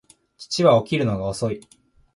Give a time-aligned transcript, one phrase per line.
[0.35, 1.61] 父は起きるのが遅い